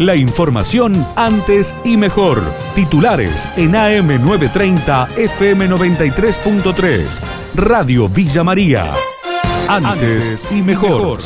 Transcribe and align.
La 0.00 0.16
información 0.16 1.06
antes 1.14 1.72
y 1.84 1.96
mejor. 1.98 2.40
Titulares 2.74 3.46
en 3.58 3.72
AM930 3.72 5.08
FM93.3. 5.08 7.20
Radio 7.54 8.08
Villa 8.08 8.42
María. 8.42 8.92
Antes 9.68 10.50
y 10.50 10.62
mejor. 10.62 11.18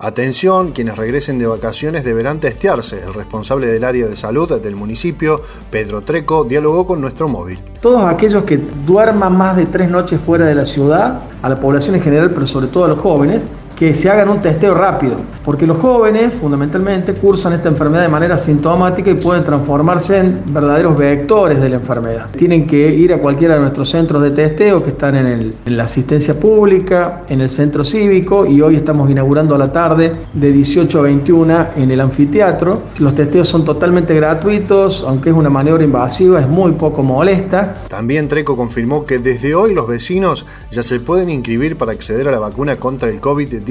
Atención, 0.00 0.72
quienes 0.72 0.96
regresen 0.96 1.38
de 1.38 1.46
vacaciones 1.46 2.04
deberán 2.04 2.40
testearse. 2.40 3.04
El 3.04 3.14
responsable 3.14 3.68
del 3.68 3.84
área 3.84 4.08
de 4.08 4.16
salud 4.16 4.60
del 4.60 4.74
municipio, 4.74 5.40
Pedro 5.70 6.00
Treco, 6.00 6.42
dialogó 6.42 6.88
con 6.88 7.00
nuestro 7.00 7.28
móvil. 7.28 7.60
Todos 7.80 8.02
aquellos 8.02 8.42
que 8.42 8.58
duerman 8.84 9.38
más 9.38 9.56
de 9.56 9.66
tres 9.66 9.88
noches 9.88 10.20
fuera 10.20 10.44
de 10.44 10.56
la 10.56 10.66
ciudad, 10.66 11.20
a 11.40 11.48
la 11.48 11.60
población 11.60 11.94
en 11.94 12.02
general, 12.02 12.32
pero 12.32 12.46
sobre 12.46 12.66
todo 12.66 12.86
a 12.86 12.88
los 12.88 12.98
jóvenes, 12.98 13.46
que 13.76 13.94
se 13.94 14.08
hagan 14.08 14.30
un 14.30 14.40
testeo 14.40 14.74
rápido, 14.74 15.16
porque 15.44 15.66
los 15.66 15.76
jóvenes 15.76 16.32
fundamentalmente 16.40 17.12
cursan 17.12 17.52
esta 17.52 17.68
enfermedad 17.68 18.02
de 18.02 18.08
manera 18.08 18.38
sintomática 18.38 19.10
y 19.10 19.14
pueden 19.14 19.44
transformarse 19.44 20.16
en 20.18 20.42
verdaderos 20.46 20.96
vectores 20.96 21.60
de 21.60 21.68
la 21.68 21.76
enfermedad. 21.76 22.30
Tienen 22.30 22.66
que 22.66 22.88
ir 22.88 23.12
a 23.12 23.18
cualquiera 23.18 23.54
de 23.54 23.60
nuestros 23.60 23.90
centros 23.90 24.22
de 24.22 24.30
testeo 24.30 24.82
que 24.82 24.90
están 24.90 25.14
en, 25.16 25.54
la 25.66 25.84
asistencia 25.84 26.40
pública, 26.40 27.24
en 27.28 27.42
el 27.42 27.50
centro 27.50 27.84
cívico 27.84 28.46
y 28.46 28.62
hoy 28.62 28.76
estamos 28.76 29.10
inaugurando 29.10 29.54
a 29.54 29.58
la 29.58 29.70
tarde 29.70 30.12
de 30.32 30.52
18 30.52 30.98
a 30.98 31.02
21 31.02 31.66
en 31.76 31.90
el 31.90 32.00
anfiteatro. 32.00 32.82
Los 32.98 33.14
testeos 33.14 33.48
son 33.48 33.64
totalmente 33.64 34.14
gratuitos, 34.14 35.04
aunque 35.06 35.30
es 35.30 35.36
una 35.36 35.50
maniobra 35.50 35.84
invasiva, 35.84 36.40
es 36.40 36.48
muy 36.48 36.72
poco 36.72 37.02
molesta. 37.02 37.74
También 37.88 38.26
Treco 38.28 38.56
confirmó 38.56 39.04
que 39.04 39.18
desde 39.18 39.54
hoy 39.54 39.74
los 39.74 39.86
vecinos 39.86 40.46
ya 40.70 40.82
se 40.82 40.98
pueden 40.98 41.28
inscribir 41.28 41.76
para 41.76 41.92
acceder 41.92 42.26
a 42.26 42.30
la 42.30 42.38
vacuna 42.38 42.76
contra 42.76 43.10
el 43.10 43.20
COVID-19 43.20 43.65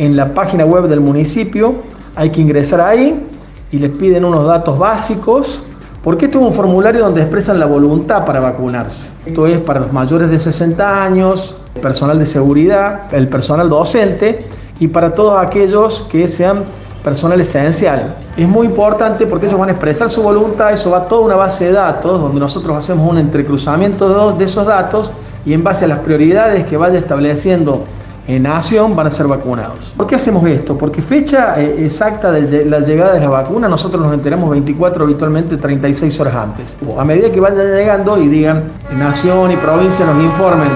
en 0.00 0.16
la 0.16 0.32
página 0.34 0.64
web 0.64 0.88
del 0.88 1.00
municipio 1.00 1.74
hay 2.16 2.30
que 2.30 2.40
ingresar 2.40 2.80
ahí 2.80 3.26
y 3.70 3.78
les 3.78 3.96
piden 3.96 4.24
unos 4.24 4.46
datos 4.46 4.78
básicos, 4.78 5.62
porque 6.02 6.24
esto 6.24 6.40
es 6.40 6.46
un 6.46 6.54
formulario 6.54 7.02
donde 7.02 7.20
expresan 7.20 7.60
la 7.60 7.66
voluntad 7.66 8.24
para 8.24 8.40
vacunarse. 8.40 9.08
Esto 9.26 9.46
es 9.46 9.60
para 9.60 9.80
los 9.80 9.92
mayores 9.92 10.30
de 10.30 10.40
60 10.40 11.04
años, 11.04 11.54
personal 11.82 12.18
de 12.18 12.26
seguridad, 12.26 13.12
el 13.12 13.28
personal 13.28 13.68
docente 13.68 14.40
y 14.80 14.88
para 14.88 15.12
todos 15.12 15.38
aquellos 15.38 16.06
que 16.10 16.26
sean 16.26 16.64
personal 17.04 17.40
esencial. 17.40 18.16
Es 18.36 18.48
muy 18.48 18.66
importante 18.66 19.26
porque 19.26 19.46
ellos 19.46 19.58
van 19.58 19.68
a 19.68 19.72
expresar 19.72 20.10
su 20.10 20.22
voluntad, 20.22 20.72
eso 20.72 20.90
va 20.90 20.98
a 20.98 21.04
toda 21.04 21.22
una 21.22 21.36
base 21.36 21.66
de 21.66 21.72
datos 21.72 22.20
donde 22.20 22.40
nosotros 22.40 22.76
hacemos 22.76 23.10
un 23.10 23.18
entrecruzamiento 23.18 24.32
de 24.32 24.44
esos 24.44 24.66
datos 24.66 25.12
y 25.44 25.52
en 25.52 25.62
base 25.62 25.84
a 25.84 25.88
las 25.88 26.00
prioridades 26.00 26.64
que 26.64 26.76
vaya 26.76 26.98
estableciendo 26.98 27.84
en 27.84 27.99
Nación 28.38 28.94
van 28.94 29.06
a 29.06 29.10
ser 29.10 29.26
vacunados. 29.26 29.92
¿Por 29.96 30.06
qué 30.06 30.16
hacemos 30.16 30.46
esto? 30.46 30.76
Porque 30.76 31.02
fecha 31.02 31.60
eh, 31.60 31.84
exacta 31.84 32.30
de 32.30 32.64
la 32.66 32.80
llegada 32.80 33.14
de 33.14 33.20
la 33.20 33.28
vacuna 33.28 33.68
nosotros 33.68 34.02
nos 34.02 34.12
enteramos 34.12 34.50
24, 34.50 35.04
habitualmente 35.04 35.56
36 35.56 36.20
horas 36.20 36.34
antes. 36.34 36.76
A 36.98 37.04
medida 37.04 37.30
que 37.32 37.40
vayan 37.40 37.66
llegando 37.74 38.18
y 38.18 38.28
digan 38.28 38.64
Nación 38.96 39.50
y 39.50 39.56
provincia 39.56 40.04
nos 40.06 40.22
informen 40.22 40.68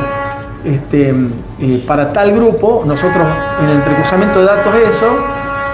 este, 0.64 1.14
eh, 1.60 1.84
para 1.86 2.12
tal 2.12 2.32
grupo, 2.32 2.82
nosotros 2.86 3.26
en 3.62 3.68
el 3.68 3.76
entrecruzamiento 3.76 4.40
de 4.40 4.46
datos 4.46 4.74
eso, 4.74 5.06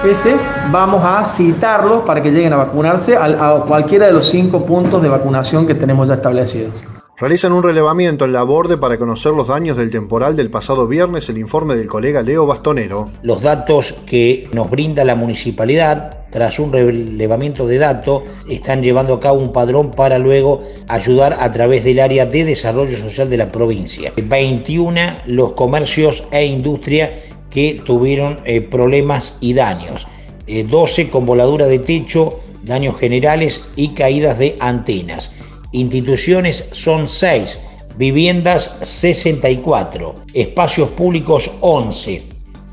ese, 0.04 0.36
vamos 0.70 1.02
a 1.04 1.24
citarlos 1.24 2.02
para 2.02 2.22
que 2.22 2.32
lleguen 2.32 2.52
a 2.52 2.56
vacunarse 2.56 3.16
a, 3.16 3.24
a 3.24 3.60
cualquiera 3.60 4.06
de 4.06 4.12
los 4.12 4.28
cinco 4.28 4.66
puntos 4.66 5.02
de 5.02 5.08
vacunación 5.08 5.66
que 5.66 5.74
tenemos 5.74 6.08
ya 6.08 6.14
establecidos. 6.14 6.72
Realizan 7.20 7.52
un 7.52 7.62
relevamiento 7.62 8.24
en 8.24 8.32
la 8.32 8.42
borde 8.44 8.78
para 8.78 8.96
conocer 8.96 9.32
los 9.32 9.48
daños 9.48 9.76
del 9.76 9.90
temporal 9.90 10.36
del 10.36 10.48
pasado 10.48 10.88
viernes, 10.88 11.28
el 11.28 11.36
informe 11.36 11.74
del 11.74 11.86
colega 11.86 12.22
Leo 12.22 12.46
Bastonero. 12.46 13.10
Los 13.22 13.42
datos 13.42 13.94
que 14.06 14.48
nos 14.54 14.70
brinda 14.70 15.04
la 15.04 15.16
municipalidad 15.16 16.20
tras 16.30 16.58
un 16.58 16.72
relevamiento 16.72 17.66
de 17.66 17.78
datos, 17.78 18.22
están 18.48 18.82
llevando 18.82 19.14
a 19.14 19.20
cabo 19.20 19.38
un 19.38 19.52
padrón 19.52 19.90
para 19.90 20.18
luego 20.18 20.62
ayudar 20.88 21.36
a 21.38 21.52
través 21.52 21.84
del 21.84 22.00
área 22.00 22.24
de 22.24 22.44
desarrollo 22.44 22.96
social 22.96 23.28
de 23.28 23.36
la 23.36 23.52
provincia. 23.52 24.12
21 24.16 25.00
los 25.26 25.52
comercios 25.52 26.24
e 26.30 26.46
industria 26.46 27.20
que 27.50 27.82
tuvieron 27.84 28.40
eh, 28.44 28.60
problemas 28.60 29.34
y 29.40 29.54
daños. 29.54 30.06
12 30.46 31.02
eh, 31.02 31.10
con 31.10 31.26
voladura 31.26 31.66
de 31.66 31.80
techo, 31.80 32.40
daños 32.62 32.96
generales 32.96 33.60
y 33.76 33.88
caídas 33.88 34.38
de 34.38 34.56
antenas. 34.60 35.32
Instituciones 35.72 36.68
son 36.72 37.06
6, 37.06 37.58
viviendas 37.96 38.72
64, 38.82 40.16
espacios 40.34 40.88
públicos 40.90 41.50
11, 41.60 42.22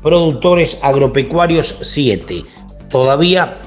productores 0.02 0.78
agropecuarios 0.82 1.76
7. 1.80 2.44
Todavía 2.90 3.58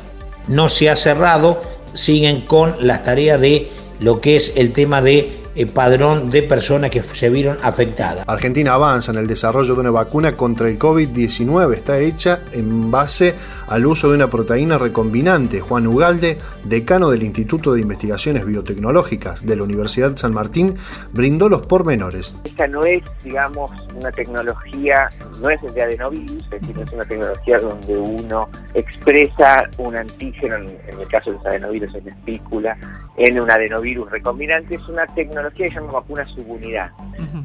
no 0.47 0.69
se 0.69 0.89
ha 0.89 0.95
cerrado, 0.95 1.61
siguen 1.93 2.41
con 2.41 2.75
las 2.79 3.03
tareas 3.03 3.39
de 3.39 3.69
lo 3.99 4.19
que 4.19 4.35
es 4.35 4.51
el 4.55 4.73
tema 4.73 5.01
de 5.01 5.40
eh, 5.55 5.65
padrón 5.65 6.29
de 6.29 6.43
personas 6.43 6.89
que 6.89 7.01
se 7.03 7.29
vieron 7.29 7.57
afectadas. 7.61 8.23
Argentina 8.27 8.73
avanza 8.73 9.11
en 9.11 9.17
el 9.17 9.27
desarrollo 9.27 9.75
de 9.75 9.81
una 9.81 9.91
vacuna 9.91 10.33
contra 10.33 10.69
el 10.69 10.79
COVID-19. 10.79 11.73
Está 11.73 11.99
hecha 11.99 12.41
en 12.53 12.89
base 12.91 13.35
al 13.67 13.85
uso 13.85 14.09
de 14.09 14.15
una 14.15 14.29
proteína 14.29 14.77
recombinante. 14.77 15.59
Juan 15.59 15.87
Ugalde, 15.87 16.37
decano 16.63 17.09
del 17.09 17.23
Instituto 17.23 17.73
de 17.73 17.81
Investigaciones 17.81 18.45
Biotecnológicas 18.45 19.45
de 19.45 19.55
la 19.55 19.63
Universidad 19.63 20.15
San 20.15 20.33
Martín, 20.33 20.75
brindó 21.11 21.49
los 21.49 21.65
pormenores. 21.65 22.35
Esta 22.45 22.67
no 22.67 22.83
es, 22.85 23.03
digamos, 23.23 23.71
una 23.95 24.11
tecnología, 24.11 25.09
no 25.41 25.49
es 25.49 25.61
el 25.63 25.73
de 25.73 25.81
adenovirus, 25.81 26.43
es 26.43 26.61
decir, 26.61 26.79
es 26.79 26.91
una 26.91 27.05
tecnología 27.05 27.57
donde 27.59 27.97
uno 27.97 28.49
expresa 28.73 29.69
un 29.77 29.95
antígeno, 29.95 30.55
en 30.55 30.99
el 30.99 31.07
caso 31.09 31.31
de 31.31 31.37
los 31.37 31.45
adenovirus 31.45 31.93
en 31.95 32.07
espícula, 32.07 32.77
en 33.17 33.39
un 33.39 33.51
adenovirus 33.51 34.09
recombinante. 34.11 34.75
Es 34.75 34.87
una 34.87 35.05
tecnología 35.07 35.40
tecnología 35.49 35.67
se 35.69 35.75
llama 35.75 35.99
vacuna 35.99 36.27
subunidad. 36.27 36.91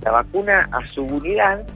La 0.03 0.11
vacuna 0.11 0.69
a 0.73 0.87
subunidad 0.95 1.67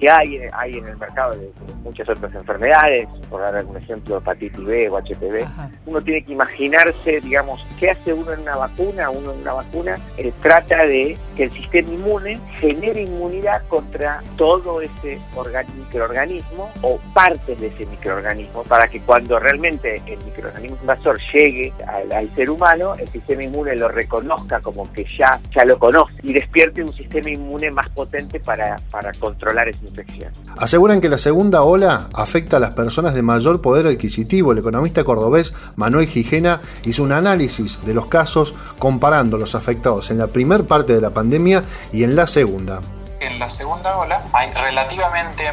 que 0.00 0.10
hay, 0.10 0.40
hay 0.52 0.74
en 0.74 0.88
el 0.88 0.96
mercado 0.96 1.34
de, 1.34 1.52
muchas 1.82 2.08
otras 2.08 2.34
enfermedades, 2.34 3.08
por 3.28 3.40
dar 3.40 3.56
algún 3.56 3.76
ejemplo, 3.76 4.18
hepatitis 4.18 4.64
B 4.64 4.88
o 4.88 4.98
HPV, 4.98 5.46
uno 5.86 6.00
tiene 6.02 6.24
que 6.24 6.32
imaginarse, 6.32 7.20
digamos, 7.20 7.66
¿qué 7.78 7.90
hace 7.90 8.12
uno 8.12 8.32
en 8.32 8.40
una 8.40 8.56
vacuna? 8.56 9.10
Uno 9.10 9.32
en 9.32 9.40
una 9.40 9.52
vacuna 9.54 9.98
eh, 10.16 10.32
trata 10.42 10.86
de 10.86 11.16
que 11.36 11.44
el 11.44 11.52
sistema 11.52 11.90
inmune 11.90 12.40
genere 12.60 13.02
inmunidad 13.02 13.66
contra 13.68 14.22
todo 14.36 14.80
ese 14.80 15.18
microorganismo 15.76 16.70
o 16.82 16.98
partes 17.14 17.58
de 17.60 17.68
ese 17.68 17.86
microorganismo 17.86 18.62
para 18.64 18.88
que 18.88 19.00
cuando 19.00 19.38
realmente 19.38 20.02
el 20.06 20.18
microorganismo 20.24 20.78
invasor 20.80 21.18
llegue 21.32 21.72
al, 21.86 22.28
ser 22.30 22.50
humano, 22.50 22.94
el 22.94 23.08
sistema 23.08 23.42
inmune 23.42 23.74
lo 23.76 23.88
reconozca 23.88 24.60
como 24.60 24.90
que 24.92 25.04
ya, 25.18 25.40
ya 25.54 25.64
lo 25.64 25.78
conoce 25.78 26.12
y 26.22 26.32
despierte 26.32 26.82
un 26.82 26.92
sistema 26.92 27.30
inmune 27.30 27.70
más 27.70 27.88
potente 27.90 28.40
para, 28.40 28.76
para 28.90 29.12
controlar 29.14 29.68
ese 29.68 29.89
Aseguran 30.58 31.00
que 31.00 31.08
la 31.08 31.18
segunda 31.18 31.62
ola 31.62 32.08
afecta 32.14 32.58
a 32.58 32.60
las 32.60 32.70
personas 32.70 33.14
de 33.14 33.22
mayor 33.22 33.60
poder 33.60 33.86
adquisitivo. 33.86 34.52
El 34.52 34.58
economista 34.58 35.04
cordobés 35.04 35.54
Manuel 35.76 36.06
Gijena 36.06 36.60
hizo 36.84 37.02
un 37.02 37.12
análisis 37.12 37.84
de 37.84 37.94
los 37.94 38.06
casos 38.06 38.54
comparando 38.78 39.38
los 39.38 39.54
afectados 39.54 40.10
en 40.10 40.18
la 40.18 40.26
primera 40.26 40.64
parte 40.64 40.94
de 40.94 41.00
la 41.00 41.10
pandemia 41.10 41.64
y 41.92 42.04
en 42.04 42.16
la 42.16 42.26
segunda. 42.26 42.80
En 43.20 43.38
la 43.38 43.48
segunda 43.48 43.96
ola 43.98 44.22
hay 44.32 44.52
relativamente 44.52 45.44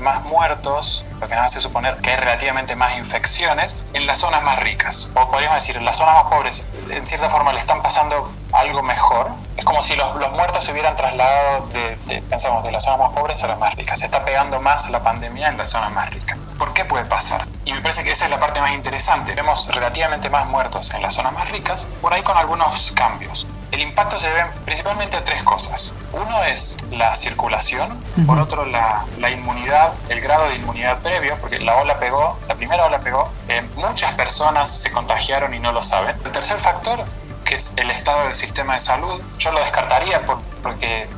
más 0.00 0.24
muertos, 0.24 1.06
lo 1.20 1.28
que 1.28 1.34
nos 1.34 1.44
hace 1.44 1.60
suponer 1.60 1.96
que 1.98 2.10
hay 2.10 2.16
relativamente 2.16 2.74
más 2.74 2.96
infecciones 2.96 3.84
en 3.92 4.06
las 4.06 4.18
zonas 4.18 4.42
más 4.42 4.62
ricas. 4.62 5.10
O 5.14 5.30
podríamos 5.30 5.56
decir, 5.56 5.76
en 5.76 5.84
las 5.84 5.98
zonas 5.98 6.14
más 6.14 6.32
pobres, 6.32 6.66
en 6.88 7.06
cierta 7.06 7.28
forma 7.30 7.52
le 7.52 7.58
están 7.58 7.82
pasando 7.82 8.30
algo 8.60 8.82
mejor. 8.82 9.28
Es 9.56 9.64
como 9.64 9.82
si 9.82 9.96
los, 9.96 10.14
los 10.16 10.32
muertos 10.32 10.64
se 10.64 10.72
hubieran 10.72 10.96
trasladado 10.96 11.66
de, 11.68 12.22
pensamos, 12.28 12.64
de 12.64 12.72
las 12.72 12.84
zonas 12.84 13.00
más 13.00 13.10
pobres 13.10 13.42
a 13.42 13.48
las 13.48 13.58
más 13.58 13.74
ricas. 13.74 13.98
Se 13.98 14.06
está 14.06 14.24
pegando 14.24 14.60
más 14.60 14.90
la 14.90 15.02
pandemia 15.02 15.48
en 15.48 15.58
las 15.58 15.70
zonas 15.70 15.92
más 15.92 16.10
ricas. 16.10 16.38
¿Por 16.58 16.72
qué 16.72 16.84
puede 16.84 17.04
pasar? 17.04 17.46
Y 17.64 17.72
me 17.72 17.80
parece 17.80 18.04
que 18.04 18.10
esa 18.10 18.24
es 18.24 18.30
la 18.30 18.38
parte 18.38 18.60
más 18.60 18.72
interesante. 18.72 19.34
Vemos 19.34 19.68
relativamente 19.74 20.30
más 20.30 20.46
muertos 20.46 20.92
en 20.94 21.02
las 21.02 21.14
zonas 21.14 21.32
más 21.32 21.50
ricas, 21.50 21.88
por 22.00 22.12
ahí 22.12 22.22
con 22.22 22.36
algunos 22.36 22.92
cambios. 22.92 23.46
El 23.70 23.82
impacto 23.82 24.18
se 24.18 24.28
debe 24.28 24.46
principalmente 24.64 25.16
a 25.16 25.22
tres 25.22 25.42
cosas. 25.42 25.94
Uno 26.12 26.42
es 26.42 26.76
la 26.90 27.14
circulación, 27.14 28.02
por 28.26 28.40
otro 28.40 28.64
la, 28.64 29.04
la, 29.18 29.30
inmunidad, 29.30 29.92
el 30.08 30.20
grado 30.20 30.48
de 30.48 30.56
inmunidad 30.56 30.98
previo, 30.98 31.36
porque 31.40 31.60
la 31.60 31.76
ola 31.76 31.98
pegó, 31.98 32.36
la 32.48 32.56
primera 32.56 32.84
ola 32.84 32.98
pegó, 32.98 33.30
eh, 33.48 33.62
muchas 33.76 34.12
personas 34.14 34.70
se 34.70 34.90
contagiaron 34.90 35.54
y 35.54 35.60
no 35.60 35.70
lo 35.70 35.82
saben. 35.82 36.16
El 36.24 36.32
tercer 36.32 36.58
factor, 36.58 37.04
que 37.50 37.56
es 37.56 37.74
el 37.76 37.90
estado 37.90 38.22
del 38.22 38.34
sistema 38.36 38.74
de 38.74 38.80
salud, 38.80 39.20
yo 39.36 39.50
lo 39.50 39.58
descartaría 39.58 40.24
porque 40.62 41.08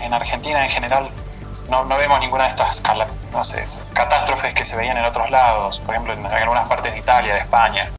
en, 0.00 0.14
Argentina 0.14 0.62
en 0.62 0.70
general 0.70 1.08
no, 1.68 1.84
no, 1.84 1.96
vemos 1.96 2.20
ninguna 2.20 2.44
de 2.44 2.50
estas 2.50 2.80
no 3.32 3.42
sé, 3.42 3.64
catástrofes 3.92 4.54
que 4.54 4.64
se 4.64 4.76
veían 4.76 4.96
en 4.98 5.04
otros 5.04 5.28
lados, 5.32 5.80
por 5.80 5.96
ejemplo 5.96 6.14
en 6.14 6.24
algunas 6.26 6.68
partes 6.68 6.92
de 6.92 7.00
Italia, 7.00 7.34
de 7.34 7.40
España. 7.40 7.90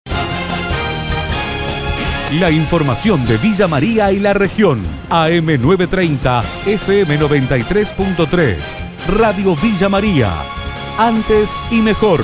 La 2.39 2.49
información 2.49 3.25
de 3.27 3.35
Villa 3.35 3.67
María 3.67 4.09
y 4.13 4.19
la 4.19 4.31
región. 4.31 4.81
AM930, 5.09 6.43
FM93.3. 6.65 8.55
Radio 9.07 9.53
Villa 9.57 9.89
María. 9.89 10.31
Antes 10.97 11.57
y 11.69 11.81
mejor. 11.81 12.21